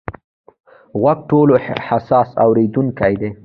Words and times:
غوږ 1.01 1.19
ټولو 1.29 1.55
حساس 1.87 2.29
اورېدونکی 2.43 3.13
دی. 3.21 3.29